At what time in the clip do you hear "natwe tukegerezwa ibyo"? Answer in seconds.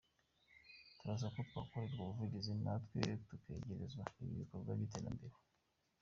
2.63-4.33